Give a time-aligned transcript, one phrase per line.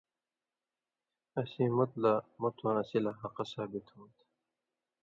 [1.39, 4.21] اسیں مُت لا آں مُتواں اسی لا حَقہ ثابت ہوں تھہ۔